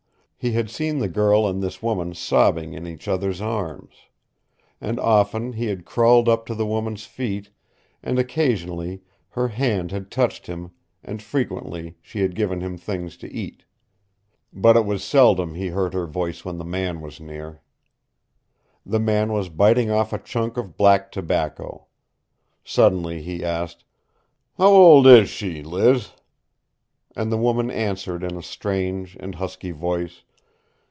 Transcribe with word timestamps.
He 0.43 0.53
had 0.53 0.71
seen 0.71 0.97
the 0.97 1.07
girl 1.07 1.47
and 1.47 1.61
this 1.61 1.83
woman 1.83 2.15
sobbing 2.15 2.73
in 2.73 2.87
each 2.87 3.07
other's 3.07 3.41
arms. 3.41 3.93
And 4.81 4.99
often 4.99 5.53
he 5.53 5.67
had 5.67 5.85
crawled 5.85 6.47
to 6.47 6.55
the 6.55 6.65
woman's 6.65 7.05
feet, 7.05 7.51
and 8.01 8.17
occasionally 8.17 9.03
her 9.29 9.49
hand 9.49 9.91
had 9.91 10.09
touched 10.09 10.47
him, 10.47 10.71
and 11.03 11.21
frequently 11.21 11.95
she 12.01 12.21
had 12.21 12.33
given 12.33 12.59
him 12.59 12.75
things 12.75 13.17
to 13.17 13.31
eat. 13.31 13.65
But 14.51 14.75
it 14.75 14.83
was 14.83 15.03
seldom 15.03 15.53
he 15.53 15.67
heard 15.67 15.93
her 15.93 16.07
voice 16.07 16.43
when 16.43 16.57
the 16.57 16.65
man 16.65 17.01
was 17.01 17.19
near. 17.19 17.61
The 18.83 18.99
man 18.99 19.31
was 19.31 19.47
biting 19.47 19.91
off 19.91 20.11
a 20.11 20.17
chunk 20.17 20.57
of 20.57 20.75
black 20.75 21.11
tobacco. 21.11 21.85
Suddenly 22.63 23.21
he 23.21 23.45
asked, 23.45 23.83
"How 24.57 24.69
old 24.71 25.05
is 25.05 25.29
she, 25.29 25.61
Liz?" 25.61 26.13
And 27.15 27.31
the 27.31 27.37
woman 27.37 27.69
answered 27.69 28.23
in 28.23 28.35
a 28.35 28.41
strange 28.41 29.15
and 29.19 29.35
husky 29.35 29.69
voice. 29.69 30.23